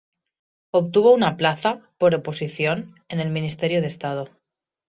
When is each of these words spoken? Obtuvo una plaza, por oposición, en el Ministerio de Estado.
Obtuvo 0.71 1.13
una 1.13 1.37
plaza, 1.37 1.87
por 1.99 2.15
oposición, 2.15 2.99
en 3.07 3.19
el 3.19 3.29
Ministerio 3.29 3.81
de 3.81 3.87
Estado. 3.87 4.29